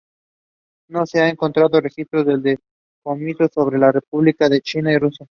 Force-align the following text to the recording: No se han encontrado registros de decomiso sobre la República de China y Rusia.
No 0.89 1.05
se 1.05 1.21
han 1.21 1.29
encontrado 1.29 1.79
registros 1.79 2.25
de 2.25 2.57
decomiso 3.03 3.47
sobre 3.53 3.77
la 3.77 3.91
República 3.91 4.49
de 4.49 4.59
China 4.61 4.91
y 4.91 4.97
Rusia. 4.97 5.27